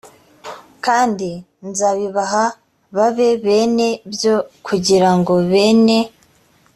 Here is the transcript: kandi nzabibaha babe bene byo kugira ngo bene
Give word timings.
kandi 0.85 1.29
nzabibaha 1.67 2.43
babe 2.95 3.29
bene 3.45 3.89
byo 4.13 4.35
kugira 4.65 5.09
ngo 5.17 5.33
bene 5.51 5.99